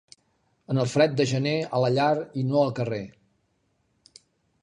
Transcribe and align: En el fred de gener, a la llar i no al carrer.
En 0.73 0.79
el 0.83 0.87
fred 0.93 1.13
de 1.19 1.27
gener, 1.31 1.53
a 1.79 1.83
la 1.83 1.91
llar 1.97 2.15
i 2.43 2.47
no 2.51 2.57
al 2.63 2.73
carrer. 2.81 3.03